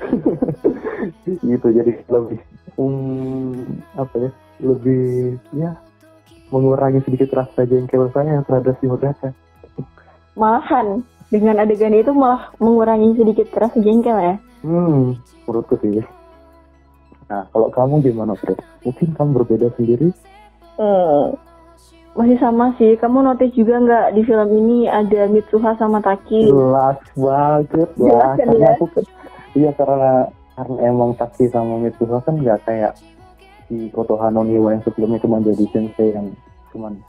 [1.45, 2.39] gitu, jadi lebih,
[2.77, 3.53] um,
[3.97, 5.77] apa ya, lebih, ya,
[6.51, 9.31] mengurangi sedikit rasa jengkel saya terhadap si Hodaka.
[10.35, 14.35] Malahan dengan adegan itu malah mengurangi sedikit rasa jengkel ya.
[14.61, 16.03] Hmm, menurutku sih.
[17.31, 18.59] Nah, kalau kamu gimana, Fred?
[18.83, 20.11] Mungkin kamu berbeda sendiri?
[20.75, 21.39] Hmm.
[22.11, 22.99] Masih sama sih.
[22.99, 26.51] Kamu notice juga nggak di film ini ada Mitsuha sama Taki?
[26.51, 28.71] Jelas banget Jelas kan karena ya?
[28.75, 28.85] aku
[29.55, 30.27] iya karena
[30.59, 32.91] karena emang Taki sama Mitsuha kan nggak kayak
[33.71, 36.27] si Koto Hanoniwa yang sebelumnya cuma jadi sensei yang
[36.75, 36.99] cuman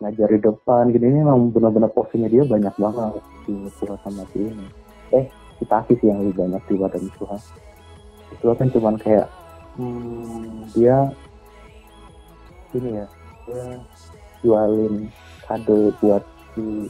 [0.00, 4.40] ngajar di depan gini ini emang benar-benar posisinya dia banyak banget si Mitsuha sama si
[4.40, 4.66] ini.
[5.12, 5.28] Eh
[5.60, 7.36] si Taki sih yang lebih banyak daripada Mitsuha
[8.32, 9.28] Mitsuha kan cuman kayak
[9.76, 11.12] hmm, dia
[12.72, 13.06] ini ya
[13.44, 13.64] dia
[14.40, 15.12] jualin
[15.44, 16.24] kado buat
[16.56, 16.88] si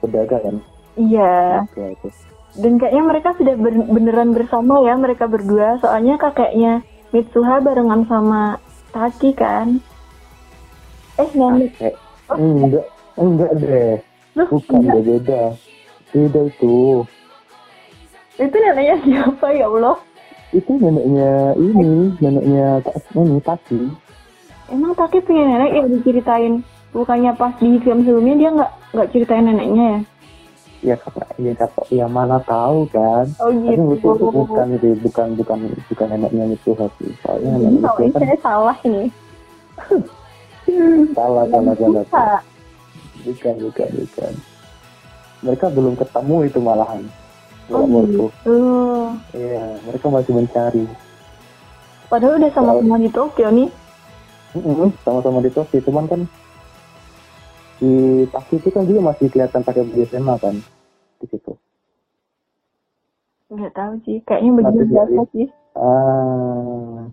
[0.00, 0.56] pedagang kan?
[0.96, 1.68] Iya.
[1.76, 2.08] Itu
[2.56, 5.76] Dan kayaknya mereka sudah ber- beneran bersama ya mereka berdua.
[5.84, 6.80] Soalnya kakeknya
[7.16, 8.60] Mitsuha barengan sama
[8.92, 9.80] Taki kan.
[11.16, 11.72] Eh nenek.
[11.80, 11.96] kayak
[12.28, 13.96] enggak enggak deh
[14.36, 15.00] Loh, bukan enggak.
[15.00, 15.42] beda
[16.12, 16.76] beda itu
[18.36, 19.96] Itu neneknya siapa ya Allah?
[20.52, 22.84] itu neneknya ini neneknya
[23.16, 23.80] ini Taki
[24.68, 26.54] Emang Taki punya nenek yang diceritain.
[26.92, 30.00] Bukannya pas di film sebelumnya dia nggak nggak ceritain neneknya ya?
[30.86, 33.26] Ya kata ya kata ya mana tahu kan.
[33.42, 33.82] Oh tapi gitu.
[33.98, 35.58] itu itu bukan itu bukan bukan
[35.90, 39.04] bukan neneknya Mitsuha sih soalnya neneknya kalau ini kan saya salah ini.
[41.18, 42.42] salah salah salah
[43.26, 44.32] bukan bukan bukan.
[45.42, 47.02] Mereka belum ketemu itu malahan.
[47.66, 48.30] Oh menurutku.
[48.30, 48.54] gitu.
[49.34, 50.86] iya mereka masih mencari.
[52.06, 53.68] Padahal udah sama-sama di Tokyo nih.
[55.02, 55.82] Sama-sama di Tokyo.
[55.82, 56.20] Cuman kan
[57.82, 60.56] di Taki itu kan juga masih kelihatan pakai baju SMA kan
[61.20, 61.52] di situ
[63.46, 64.18] Nggak tahu sih.
[64.26, 65.46] Kayaknya begini Tapi biasa sih.
[65.76, 67.06] Ah,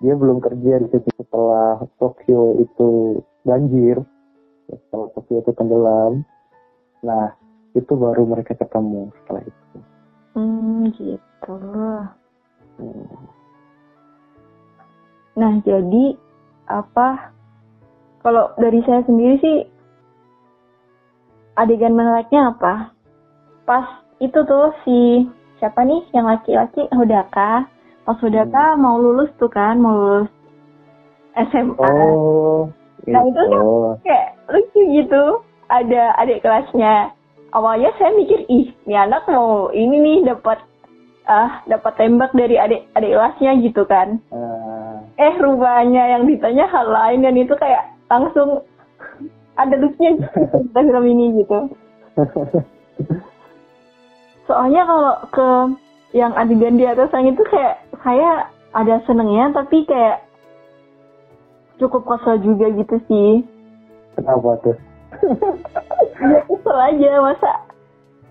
[0.00, 4.00] dia belum kerja di situ setelah Tokyo itu banjir,
[4.70, 6.24] setelah Tokyo itu tenggelam.
[7.04, 7.36] Nah,
[7.76, 9.76] itu baru mereka ketemu setelah itu.
[10.38, 11.56] Hmm gitu.
[12.78, 13.18] Hmm.
[15.36, 16.16] Nah, jadi
[16.70, 17.34] apa?
[18.24, 19.56] Kalau dari saya sendiri sih
[21.58, 22.94] adegan menariknya apa?
[23.66, 23.86] Pas
[24.22, 25.26] itu tuh si
[25.58, 27.66] siapa nih yang laki-laki Hodaka.
[28.06, 30.30] Pas Hodaka mau lulus tuh kan, mau lulus
[31.34, 31.90] SMA.
[31.90, 32.70] Oh,
[33.08, 33.64] Nah, itu kan itu.
[34.04, 35.24] kayak lucu gitu.
[35.68, 37.12] Ada adik kelasnya.
[37.56, 40.60] Awalnya saya mikir, ih, ini anak mau ini nih dapat
[41.28, 44.20] ah dapat tembak dari adik adik kelasnya gitu kan.
[44.32, 48.64] Ah, eh rupanya yang ditanya hal lain dan itu kayak langsung
[49.58, 51.58] ada lucunya gitu film ini gitu.
[54.46, 55.48] Soalnya kalau ke
[56.16, 60.24] yang adegan di atas yang itu kayak saya ada senengnya tapi kayak
[61.76, 63.44] cukup kesel juga gitu sih.
[64.16, 64.76] Kenapa tuh?
[66.32, 67.52] ya kesel aja masa?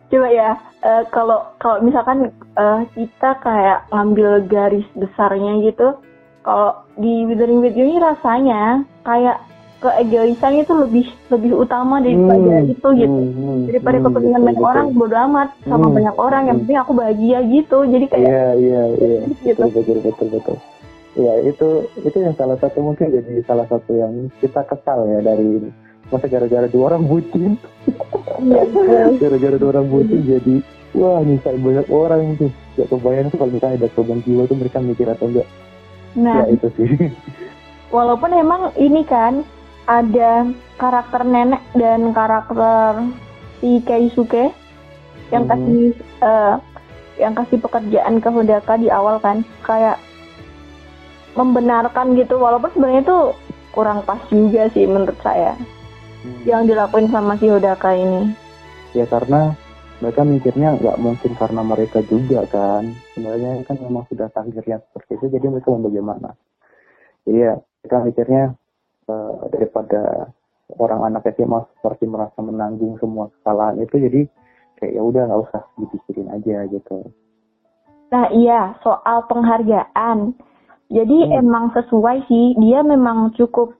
[0.07, 0.55] Coba ya
[0.87, 5.99] eh, kalau kalau misalkan eh, kita kayak ngambil garis besarnya gitu
[6.47, 9.43] kalau di Withering With You ini rasanya kayak
[9.77, 14.47] keegoisan itu lebih lebih utama daripada Hmm, itu gitu hmm, hmm, daripada hmm, kepentingan betul,
[14.49, 14.71] banyak betul.
[14.73, 16.63] orang bodo amat sama Hmm, banyak orang yang hmm.
[16.65, 19.21] penting aku bahagia gitu jadi kayak Iya, iya, iya.
[19.45, 19.59] Gitu.
[19.61, 20.57] Betul, betul, betul, betul.
[21.17, 21.67] Ya, itu
[22.05, 25.65] itu yang salah satu mungkin jadi salah satu yang kita kesal ya dari.
[26.07, 27.59] Masa gara-gara dua orang bucin,
[28.39, 29.11] iya, iya.
[29.19, 30.55] gara-gara dua orang bucin jadi
[30.95, 32.47] wah nyusahin banyak orang tuh.
[32.79, 35.47] Gak kebayang tuh kalau misalnya ada korban jiwa tuh mereka mikir atau enggak.
[36.15, 37.11] nah Ya itu sih.
[37.95, 39.43] walaupun emang ini kan
[39.87, 43.07] ada karakter nenek dan karakter
[43.63, 44.51] si Keisuke
[45.31, 45.51] yang Hmm.
[45.55, 45.85] kasih
[46.21, 46.55] eh,
[47.17, 49.41] yang kasih pekerjaan ke Hodaka di awal kan.
[49.63, 49.97] Kayak
[51.33, 53.19] membenarkan gitu walaupun sebenarnya itu
[53.71, 55.53] kurang pas juga sih menurut saya
[56.49, 58.33] yang dilakuin sama si Hodaka ini.
[58.91, 59.53] Ya karena
[59.97, 62.91] mereka mikirnya nggak mungkin karena mereka juga kan.
[63.15, 66.29] Sebenarnya kan memang sudah takdirnya seperti itu jadi mereka mau bagaimana?
[67.23, 68.43] Jadi ya mereka mikirnya
[69.07, 70.31] eh, daripada
[70.77, 74.21] orang anak SMA seperti merasa menanggung semua kesalahan itu jadi
[74.77, 77.07] kayak ya udah nggak usah dipikirin aja gitu
[78.07, 80.31] Nah iya, soal penghargaan.
[80.87, 81.43] Jadi Hmm.
[81.43, 83.75] emang sesuai sih, dia memang cukup,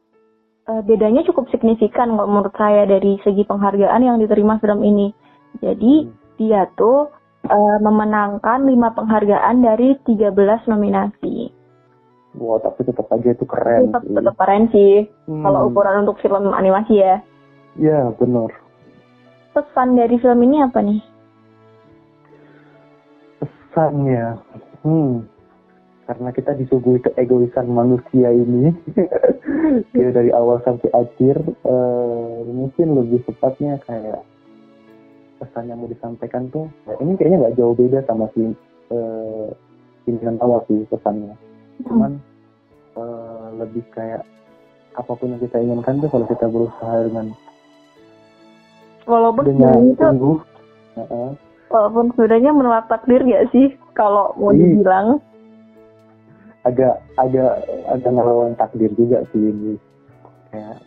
[0.68, 5.16] eh, bedanya cukup signifikan kalau menurut saya dari segi penghargaan yang diterima film ini.
[5.64, 6.12] Jadi Hmm.
[6.36, 7.08] dia tuh
[7.48, 11.47] eh, memenangkan 5 penghargaan dari 13 nominasi.
[12.38, 14.14] Wow tapi tetap aja itu keren Tetap, sih.
[14.14, 14.94] tetap keren sih,
[15.26, 15.44] Hmm.
[15.44, 17.16] kalau ukuran untuk film animasi ya.
[17.76, 18.50] ya benar
[19.52, 21.02] Pesan dari film ini apa nih?
[23.38, 24.38] pesannya
[24.82, 25.26] hmm
[26.08, 28.72] karena kita disuguhi keegoisan manusia ini
[29.94, 34.24] ya dari awal sampai akhir eh, mungkin lebih tepatnya kayak
[35.38, 38.56] pesan yang mau disampaikan tuh ya ini kayaknya nggak jauh beda sama si
[38.90, 39.48] eh,
[40.06, 41.36] pimpinan awal sih pesannya
[41.86, 42.12] cuman
[42.98, 44.26] eh, lebih kayak
[44.98, 47.28] apa pun yang kita inginkan tuh kalau kita berusaha dengan
[49.08, 50.38] Walaupun dengan sebenarnya itu, sungguh
[50.98, 51.30] Heeh.
[51.68, 53.68] walaupun sebenarnya menolak takdir gak sih?
[53.94, 54.60] Kalau mau Iya.
[54.66, 55.08] dibilang.
[56.66, 59.80] agak agak agak ngelawan takdir juga sih ini
[60.52, 60.84] kayak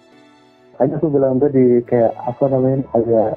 [0.76, 3.30] hanya aku bilang tadi kayak apa namanya agak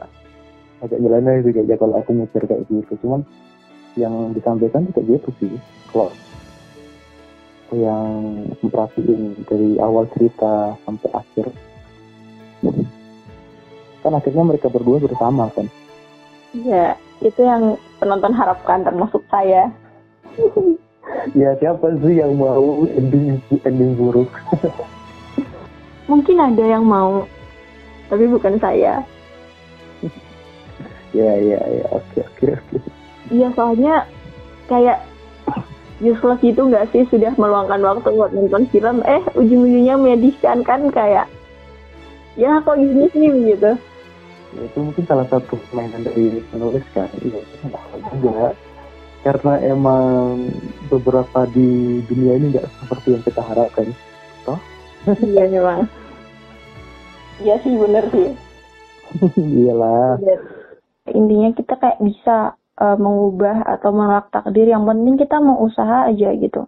[0.83, 3.23] agak nyeleneh gitu aja kalau aku mikir kayak gitu cuman
[3.95, 5.53] yang disampaikan tuh kayak gitu sih
[5.95, 6.11] kalau
[7.73, 8.07] yang
[8.61, 11.45] memperhatiin dari awal cerita sampai akhir
[14.03, 15.67] kan akhirnya mereka berdua bersama kan
[16.53, 19.73] Iya, itu yang penonton harapkan termasuk saya.
[21.39, 24.29] ya siapa sih yang mau ending ending buruk
[26.11, 27.25] Mungkin ada yang mau,
[28.05, 29.01] tapi bukan saya.
[31.17, 32.77] ya ya ya oke oke oke
[33.33, 34.05] Iya, soalnya
[34.69, 35.01] kayak
[36.01, 37.03] useless gitu nggak sih?
[37.11, 41.27] Sudah meluangkan waktu buat nonton film, eh ujung-ujungnya menyedihkan kan kayak
[42.39, 43.29] ya kok gini sih?
[43.53, 43.77] gitu.
[44.53, 47.09] Ya, itu mungkin salah satu mainan dari penulis kan.
[47.21, 47.41] Iya
[48.13, 48.53] juga
[49.23, 50.51] karena emang
[50.91, 53.87] beberapa di dunia ini nggak seperti yang kita harapkan.
[55.07, 55.81] Iya memang.
[57.41, 58.29] Iya sih bener sih.
[59.41, 60.21] iyalah.
[61.11, 64.65] Intinya kita kayak bisa eh, mengubah atau menolak takdir.
[64.65, 66.65] Yang penting kita mau usaha aja gitu.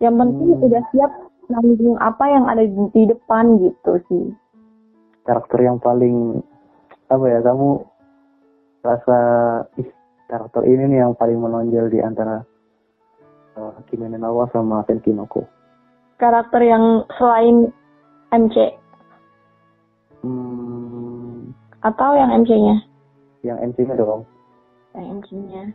[0.00, 0.64] Yang penting Hmm.
[0.64, 1.12] udah siap
[1.50, 4.26] nanggung apa yang ada di, di depan gitu sih.
[5.20, 6.40] karakter yang paling
[7.06, 7.84] apa ya kamu
[8.80, 9.18] rasa
[9.78, 9.86] ih
[10.26, 12.40] karakter ini nih yang paling menonjol di antara
[13.54, 15.44] uh, Kimi no Na wa sama Tenkinoko
[16.16, 17.68] Karakter yang selain
[18.32, 18.56] MC
[20.24, 21.52] hmm,
[21.84, 22.76] atau yang MC-nya?
[23.44, 24.24] yang MC-nya dong
[24.94, 25.70] MC-nya.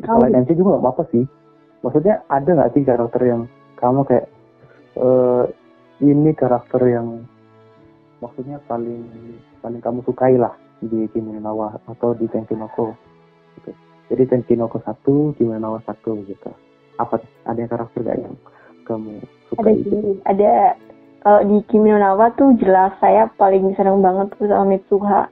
[0.00, 1.24] selain MC juga nggak apa-apa sih
[1.84, 3.42] maksudnya ada nggak sih karakter yang
[3.76, 4.26] kamu kayak
[4.96, 5.44] eh
[6.02, 7.26] ini karakter yang
[8.22, 9.04] maksudnya paling
[9.60, 12.94] paling kamu sukai lah di Kimi no Na wa atau di Tenkinoko
[13.58, 13.70] gitu.
[14.10, 16.50] jadi Tenkinoko satu Kimi no Na wa satu gitu
[16.98, 18.34] apa ada yang karakter gak yang
[18.86, 20.74] kamu Ada sukai sih, gitu ada
[21.22, 25.22] kalau di Kimi no Na wa tuh jelas saya paling seneng banget tuh sama Mitsuha.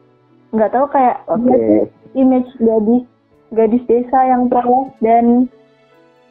[0.54, 3.06] Nggak tahu kayak tuh image gadis
[3.50, 5.50] gadis desa yang polos dan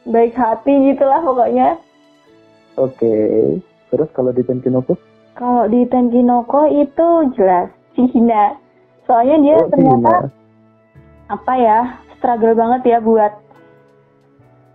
[0.04, 1.76] baik hati gitulah pokoknya.
[2.74, 3.14] oke
[3.86, 4.96] terus kalau di Tenkinoko
[5.32, 8.56] Kalau di Tenkinoko itu jelas si Hina.
[9.04, 10.30] Soalnya dia oh, ternyata Hina.
[11.28, 11.78] apa ya
[12.14, 13.32] struggle banget ya buat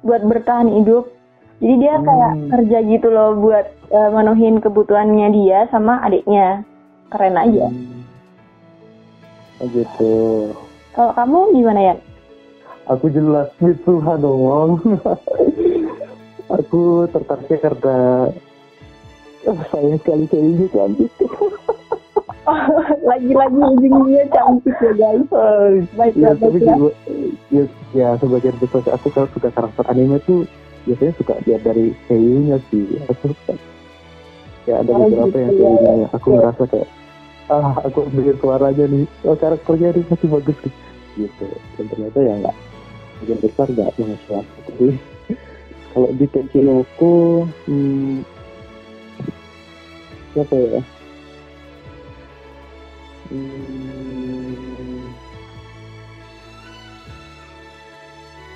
[0.02, 1.10] buat bertahan hidup.
[1.58, 2.50] Jadi dia kayak Hmm.
[2.52, 6.62] kerja gitu loh buat eh, menuhin kebutuhannya dia sama adiknya.
[7.10, 7.66] Keren aja.
[7.70, 8.04] Hmm.
[9.56, 10.14] oh gitu
[10.92, 11.96] Kalau kamu gimana ya?
[12.86, 14.78] Aku jelas Mitsuha dong.
[16.58, 17.98] aku tertariknya karena
[19.50, 21.12] oh, sayang sekali ceweknya cantik.
[23.02, 25.26] Lagi-lagi ujung-ujungnya cantik ya guys.
[25.98, 26.90] Baiklah, ya, tapi juga,
[27.50, 27.64] ya,
[27.98, 30.46] ya sebagian besar aku kalau suka karakter anime tuh
[30.86, 32.86] biasanya suka lihat dari seiyunya sih.
[33.10, 33.54] Aku suka.
[34.70, 35.74] Ya ada Oh, beberapa yang gitu ya.
[35.74, 36.38] yang aku Oke.
[36.38, 36.90] ngerasa kayak
[37.46, 40.74] ah aku dengar suaranya nih, oh karakternya ini masih bagus nih.
[41.16, 41.46] gitu.
[41.78, 42.56] Dan ternyata ya enggak
[43.22, 44.58] bagian besar yang suatu.
[44.68, 44.88] Tapi
[45.96, 48.20] kalau di Tenkinoko, hmm,
[50.36, 50.82] siapa ya?
[53.26, 54.26] Hmm,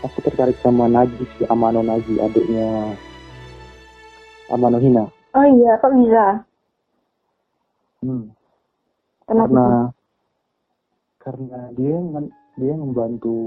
[0.05, 2.95] aku tertarik sama Nagi si Amano Nagi adiknya
[4.51, 5.05] Amano Hina
[5.37, 6.41] Oh iya, kok bisa?
[8.01, 8.33] hmm.
[9.29, 9.45] Kenapa?
[9.45, 9.67] karena
[11.21, 11.95] karena dia
[12.57, 13.37] dia membantu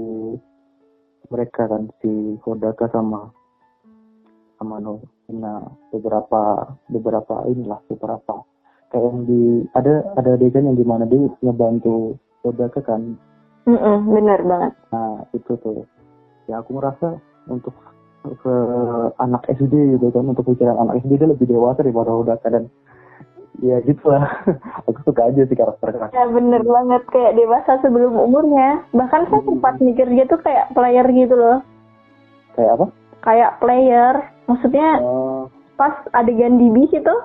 [1.33, 3.33] mereka kan si Hodaka sama
[4.61, 8.45] Amano Hina beberapa beberapa inilah beberapa.
[8.93, 9.41] Kayak yang di
[9.73, 13.17] ada ada adegan yang di mana dia ngebantu Hodaka kan?
[13.65, 14.73] Mm-mm, bener banget.
[14.93, 15.89] Nah itu tuh.
[16.45, 17.17] Ya aku merasa
[17.49, 17.73] untuk
[18.23, 18.55] ke
[19.19, 22.69] anak SD gitu kan untuk pikiran anak SD dia lebih dewasa daripada Hodaka dan
[23.61, 24.25] ya gitu lah
[24.89, 28.81] aku suka aja sih karakter karakter Ya bener banget kayak dewasa sebelum umurnya.
[28.91, 31.59] Bahkan saya sempat mikir dia tuh kayak player gitu loh.
[32.53, 32.85] kayak apa?
[33.21, 34.13] Kayak player.
[34.45, 37.15] Maksudnya Oh, pas adegan di bis itu.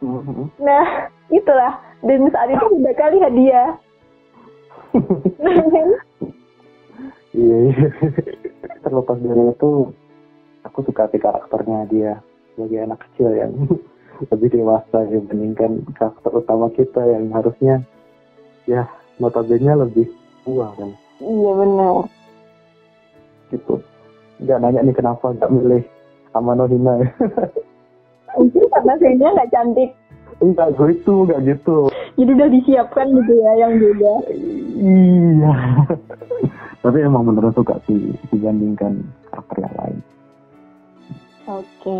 [0.00, 0.52] mhm.
[0.58, 0.86] Nah,
[1.38, 1.80] itulah.
[2.00, 3.74] Dan saat itu udah kali hadiah.
[7.34, 7.86] iya iya.
[8.84, 9.70] terlepas dari itu
[10.64, 12.12] aku suka sih karakternya dia
[12.54, 13.52] sebagai anak kecil yang
[14.20, 17.82] lebih dewasa dibandingkan karakter utama kita yang harusnya
[18.66, 18.84] ya
[19.16, 20.06] notabene lebih
[20.42, 21.94] tua kan iya bener.
[23.48, 23.74] gitu
[24.38, 25.82] nggak nanya nih kenapa nggak milih
[26.32, 27.08] Amano Hina ya
[28.36, 29.90] Mungkin karena saya nggak cantik.
[30.38, 31.78] enggak gue itu enggak gitu
[32.14, 34.14] Jadi udah disiapkan gitu ya yang beda.
[34.78, 35.54] iya
[36.78, 39.98] tapi emang beneran suka sih dibandingkan karakter yang lain
[41.48, 41.98] Oke.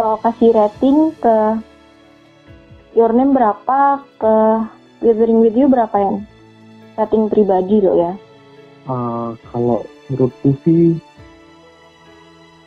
[0.00, 1.60] Kalau kasih rating ke
[2.96, 4.34] Your Name berapa, ke
[5.04, 6.24] Gathering With You berapa ya?
[6.96, 8.12] Rating pribadi loh ya.
[8.88, 10.96] Eh, kalau menurutku sih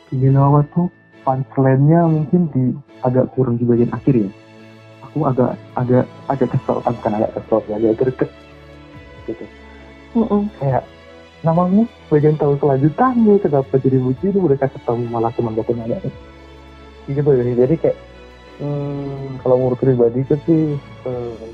[0.06, 0.86] Kimi no Wa tuh
[1.26, 2.70] punchline-nya mungkin di
[3.02, 4.30] agak kurang di bagian akhir ya.
[5.10, 8.30] Aku agak agak agak kesel, ah, bukan agak kesel ya, agak greget
[9.26, 9.44] gitu.
[10.22, 10.46] Mm-mm.
[10.62, 10.86] Kayak
[11.42, 11.82] namanya
[12.14, 15.98] bagian tahu kelanjutannya kenapa jadi begini mereka ketemu malah cuma dapat nanya
[17.08, 17.42] gitu ya.
[17.44, 17.98] Jadi kayak
[18.60, 20.62] hmm, kalau menurut pribadi itu sih
[21.08, 21.46] eh,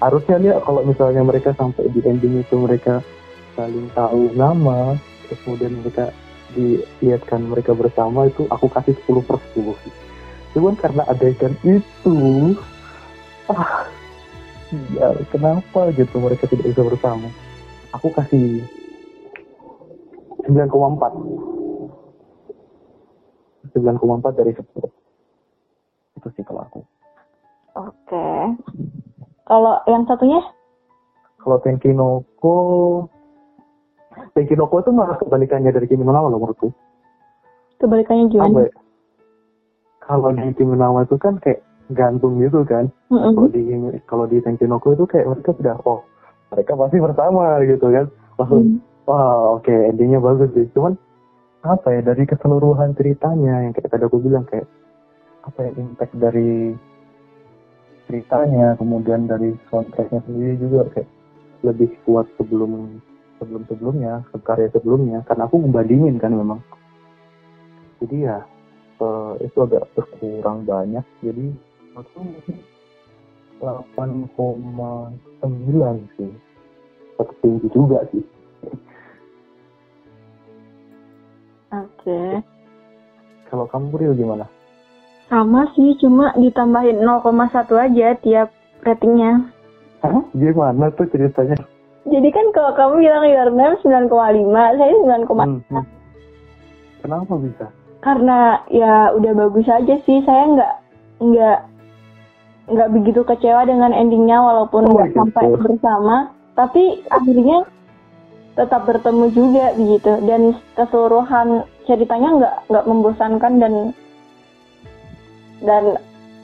[0.00, 3.04] harusnya nih kalau misalnya mereka sampai di ending itu mereka
[3.54, 4.96] saling tahu nama
[5.28, 6.10] kemudian mereka
[6.56, 9.94] dilihatkan mereka bersama itu aku kasih 10 per 10 sih
[10.56, 12.16] cuman karena adegan itu
[13.46, 13.86] ah
[14.94, 17.28] ya kenapa gitu mereka tidak bisa bersama?
[17.98, 18.62] Aku kasih
[20.46, 21.59] 9,4
[23.72, 24.66] 9,4 dari 10
[26.20, 26.80] itu sih kalau aku
[27.70, 28.28] Oke.
[29.46, 30.42] Kalau yang satunya?
[31.38, 32.56] kalau Tenkinoko
[34.34, 36.68] Tenkinoko itu malah kebalikannya dari Kimi no Na wa loh menurutku
[37.78, 38.68] Kebalikannya gimana?
[40.02, 43.34] kalau di Kimi no Na wa itu kan kayak gantung gitu kan Mm-mm.
[43.34, 43.62] kalau di
[44.06, 46.02] kalau di Tenkinoko itu kayak mereka sudah oh
[46.50, 48.06] mereka pasti bersama gitu kan
[48.36, 50.94] langsung wah oke endingnya bagus sih cuman
[51.60, 54.64] apa ya dari keseluruhan ceritanya yang kayak tadi aku bilang kayak
[55.44, 56.72] apa ya impact dari
[58.08, 61.04] ceritanya kemudian dari soundtracknya sendiri juga kayak
[61.60, 62.96] lebih kuat sebelum
[63.36, 66.64] sebelum sebelumnya ke karya sebelumnya karena aku membandingin kan memang.
[68.00, 68.40] Jadi ya
[69.04, 71.04] eh, itu agak berkurang banyak.
[71.20, 71.52] Jadi
[71.92, 72.56] aku mungkin
[73.60, 76.32] 8,9 sih.
[77.20, 78.39] Tetap tinggi juga sih
[81.70, 82.42] Oke.
[83.46, 84.46] kalau kamu real gimana
[85.30, 87.30] Sama sih, cuma ditambahin 0,1
[87.78, 88.48] aja tiap
[88.82, 89.46] ratingnya.
[90.02, 90.22] Hah?
[90.34, 91.54] gimana tuh ceritanya
[92.02, 94.10] Jadi kan kalau kamu bilang Your Name 9,5,
[94.50, 95.30] saya 9,5.
[95.38, 95.84] Hmm, hmm.
[97.00, 97.66] kenapa bisa
[98.00, 100.72] Karena ya udah bagus aja sih, saya nggak
[101.20, 101.58] nggak
[102.70, 105.18] nggak begitu kecewa dengan endingnya walaupun Oh, nggak gitu.
[105.20, 106.16] sampai bersama.
[106.56, 107.62] Tapi akhirnya
[108.60, 110.12] tetap bertemu juga begitu.
[110.28, 113.74] Dan keseluruhan ceritanya nggak nggak membosankan dan
[115.64, 115.84] dan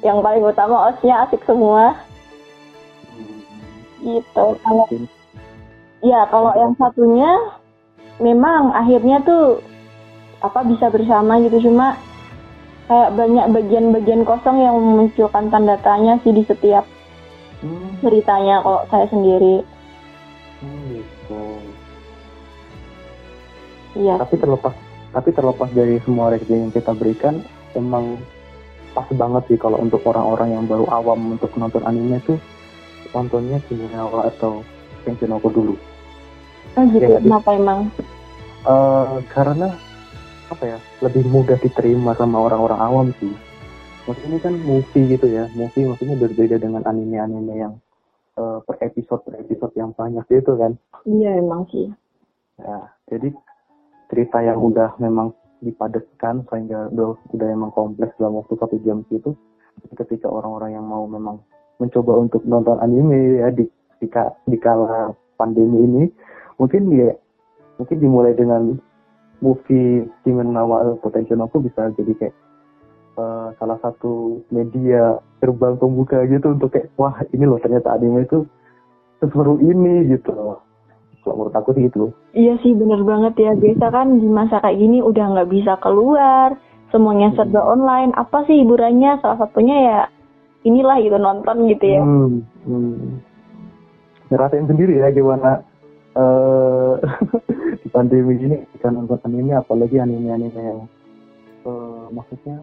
[0.01, 1.93] yang paling utama osnya asik semua.
[4.01, 4.45] Gitu.
[4.65, 4.87] Kalau
[6.01, 7.33] ya kalau yang satunya
[8.17, 9.61] memang akhirnya tuh
[10.41, 11.69] apa bisa bersama gitu.
[11.69, 12.01] Cuma
[12.89, 16.87] kayak banyak bagian-bagian kosong yang memunculkan tanda tanya sih di setiap
[17.65, 19.65] Hmm, ceritanya kalau saya sendiri.
[20.61, 21.41] Hmm, gitu.
[23.97, 24.15] Iya.
[24.21, 24.75] Tapi terlepas
[25.17, 27.41] tapi terlepas dari semua rating yang kita berikan
[27.73, 28.21] emang
[28.93, 32.37] pas banget sih kalau untuk orang-orang yang baru awam untuk nonton anime tuh
[33.17, 34.61] nontonnya Kimi-no-wa atau
[35.09, 35.75] Tenkinoko dulu.
[36.77, 37.89] Oh gitu Di- kenapa emang?
[38.67, 39.73] Eh, karena
[40.51, 43.33] apa ya lebih mudah diterima sama orang-orang awam sih.
[44.05, 47.75] Maksudnya ini kan movie gitu ya movie maksudnya berbeda dengan anime-anime yang
[48.37, 50.75] eh, per episode per episode yang banyak gitu kan.
[51.07, 51.89] Iya emang sih.
[52.61, 53.31] Ya jadi
[54.11, 59.33] cerita yang udah memang dipadatkan sehingga udah udah emang kompleks dalam waktu satu jam itu
[59.97, 61.41] ketika orang-orang yang mau memang
[61.81, 63.65] mencoba untuk nonton anime ya di
[64.01, 64.07] di,
[64.49, 66.03] di kala pandemi ini
[66.61, 67.13] mungkin dia
[67.77, 68.77] mungkin dimulai dengan
[69.45, 72.35] movie no Na wa Potential aku bisa jadi kayak
[73.21, 78.49] eh, salah satu media terbang pembuka gitu untuk kayak wah ini loh ternyata anime itu
[79.21, 80.66] seseru ini gitu loh
[81.27, 82.15] kalau menurut aku sih gitu.
[82.39, 86.55] Iya sih bener banget ya biasa kan di masa kayak gini udah nggak bisa keluar
[86.95, 88.15] semuanya serba online.
[88.15, 89.19] Apa sih hiburannya?
[89.19, 89.99] Salah satunya ya
[90.63, 92.03] inilah gitu nonton gitu ya.
[92.07, 93.19] Hmm, hmm.
[94.31, 95.67] Ngerasain sendiri ya gimana
[96.15, 96.95] eh
[97.83, 100.81] di pandemi ini kita nonton anime apalagi anime-anime yang
[101.67, 102.63] eh, maksudnya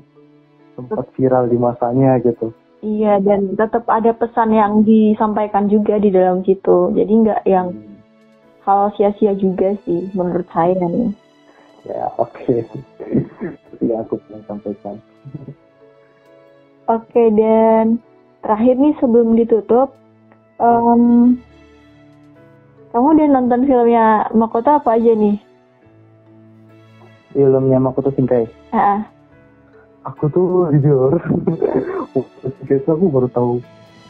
[0.80, 2.50] sempat viral di masanya gitu.
[2.84, 6.92] iya dan tetap ada pesan yang disampaikan juga di dalam situ.
[6.96, 7.93] Jadi nggak yang Hmm.
[8.64, 11.12] Hal sia-sia juga sih menurut saya nih
[11.84, 12.64] Ya oke.
[12.64, 14.96] Itu yang aku pengen sampaikan.
[16.88, 18.00] oke dan
[18.40, 19.92] terakhir nih sebelum ditutup
[20.64, 21.36] em,
[22.96, 25.36] kamu udah nonton filmnya Makoto apa aja nih
[27.34, 28.46] Filmnya Makoto Shinkai.
[28.72, 29.04] Ah.
[30.06, 31.18] Aku tuh jujur,
[32.94, 33.52] aku baru tahu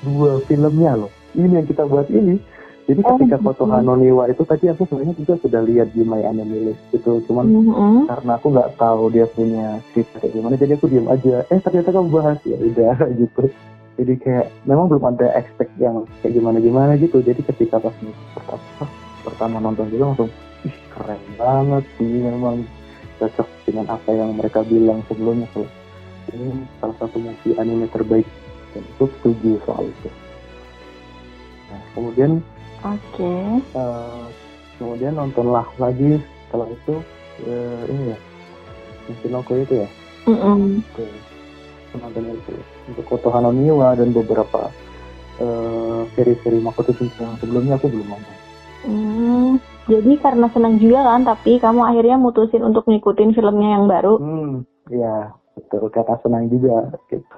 [0.04, 1.12] dua filmnya loh.
[1.32, 2.36] Ini yang kita buat ini.
[2.84, 3.46] Jadi Oh, ketika gitu.
[3.48, 7.24] foto Hanoniwa itu tadi aku sebenarnya juga sudah lihat di My Anime List itu.
[7.26, 8.12] Cuman Mhm.
[8.12, 11.48] karena aku nggak tahu dia punya cerita kayak gimana jadi aku diam aja.
[11.48, 12.40] Eh ternyata kamu bahas.
[12.44, 13.44] Ya udah gitu.
[13.94, 17.24] Jadi kayak memang belum ada expect yang kayak gimana gimana gitu.
[17.24, 17.96] Jadi ketika pas
[18.36, 18.86] pertama
[19.24, 20.30] pertama nonton juga langsung
[20.68, 22.68] ih keren banget sih memang
[23.16, 25.48] cocok dengan apa yang mereka bilang sebelumnya.
[25.56, 25.70] Kalau
[26.30, 26.52] ini
[26.84, 28.28] salah satu movie anime terbaik.
[28.74, 30.10] Dan itu setuju soal itu.
[31.70, 32.32] Nah kemudian
[32.84, 33.34] Oke.
[33.64, 34.24] eh,
[34.78, 36.96] kemudian nontonlah lagi setelah itu
[37.48, 38.18] eh, ini ya
[39.08, 39.90] Michinoku itu ya
[40.28, 40.80] Mm-mm.
[40.84, 41.08] Oke.
[42.00, 42.54] Nonton itu
[42.90, 44.72] untuk Koto Hanoniwa dan beberapa
[45.40, 48.36] eh, seri-seri Makoto Shinkai yang sebelumnya aku belum nonton.
[48.84, 54.20] Hmm, jadi karena senang juga kan, tapi kamu akhirnya mutusin untuk ngikutin filmnya yang baru.
[54.20, 56.92] Hmm, ya betul kata senang juga.
[57.08, 57.38] Gitu.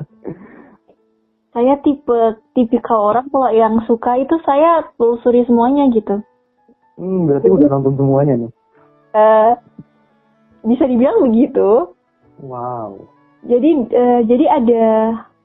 [1.55, 6.19] Saya tipe tipikal orang kalau yang suka itu saya telusuri semuanya gitu.
[6.99, 8.51] Hmm, berarti udah nonton semuanya nih.
[9.15, 9.51] Eh,
[10.67, 11.95] bisa dibilang begitu.
[12.43, 13.07] Wow.
[13.47, 14.85] Jadi eh, jadi ada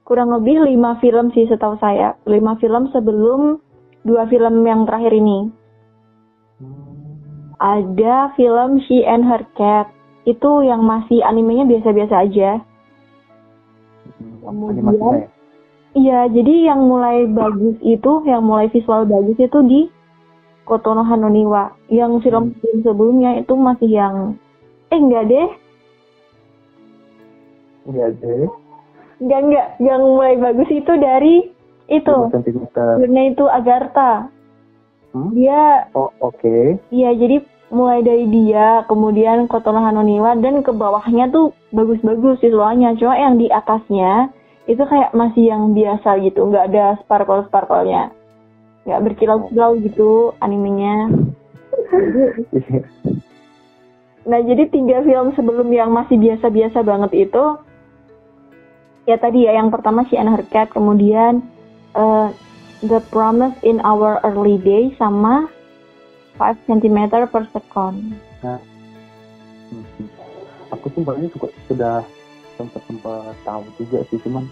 [0.03, 3.63] kurang lebih lima film sih setahu saya, lima film sebelum
[4.03, 5.47] dua film yang terakhir ini.
[6.59, 9.95] Hmm, Ada film She and Her Cat
[10.27, 12.51] itu yang masih animenya biasa-biasa aja.
[14.43, 15.40] Kemudian- ya?
[15.91, 19.81] Iya, jadi yang mulai bagus itu, yang mulai visual bagus itu di
[20.63, 21.75] Kotono Hanoniwa.
[21.91, 24.15] Yang film film sebelumnya itu masih yang
[24.95, 25.49] eh enggak deh,
[27.91, 28.47] Iya deh.
[29.19, 31.51] enggak enggak, yang mulai bagus itu dari
[31.91, 32.17] itu.
[32.71, 34.31] Jurnnya itu Agartha.
[35.11, 35.35] Hmm?
[35.35, 36.79] Dia Oh oke.
[36.95, 37.43] iya jadi
[37.75, 42.95] mulai dari dia, kemudian Kotono Hanoniwa dan ke bawahnya tuh bagus-bagus visualnya.
[42.95, 44.31] Cuma yang di atasnya
[44.69, 48.13] itu kayak masih yang biasa gitu, nggak ada sparkle-sparklenya.
[48.85, 51.09] Nggak berkilau-kilau gitu animenya.
[54.21, 57.45] Nah, jadi tiga film sebelum yang masih biasa-biasa banget itu
[59.09, 61.41] ya tadi ya yang pertama si Anne Cat, kemudian
[61.97, 62.29] eh,
[62.85, 65.49] The Promise in Our Early Days sama
[66.37, 66.99] 5 cm
[67.29, 68.17] per second.
[68.41, 68.61] Hmm.
[70.73, 71.97] Aku tuh sebenarnya juga sudah
[72.61, 74.45] sempat sempat tahu juga sih, cuman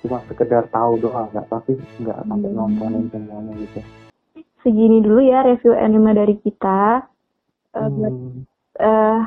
[0.00, 2.56] cuma sekedar tahu doang, nggak tapi nggak sampai Hmm.
[2.56, 3.80] nontonin semuanya gitu.
[4.64, 7.04] Segini dulu ya review anime dari kita.
[7.76, 8.48] Buat Hmm.
[8.80, 9.20] eh,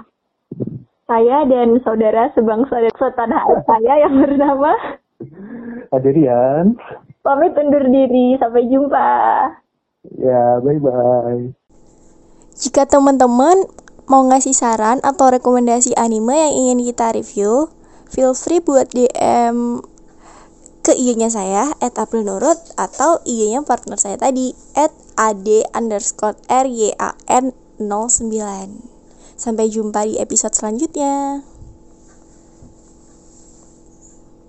[1.06, 4.74] saya dan saudara sebangsa dan setanah air saya yang bernama
[5.94, 6.74] Adrian,
[7.22, 8.36] pamit undur diri.
[8.42, 9.10] Sampai jumpa.
[10.20, 11.54] ya bye bye.
[12.54, 13.66] Jika teman-teman
[14.10, 17.72] mau ngasih saran atau rekomendasi anime yang ingin kita review,
[18.14, 19.82] feel free buat DM
[20.86, 28.94] ke IG-nya saya, at atau IG-nya partner saya tadi, at ad underscore ryan 09.
[29.34, 31.42] Sampai jumpa di episode selanjutnya.